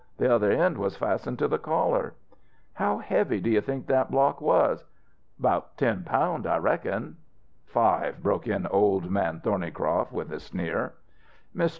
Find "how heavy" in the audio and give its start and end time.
2.73-3.39